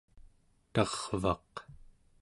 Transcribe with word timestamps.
tarvaq 0.73 1.53